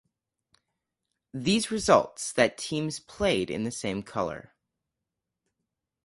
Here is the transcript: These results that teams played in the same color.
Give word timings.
These 1.31 1.69
results 1.69 2.33
that 2.33 2.57
teams 2.57 2.99
played 2.99 3.51
in 3.51 3.65
the 3.65 3.69
same 3.71 4.01
color. 4.01 4.55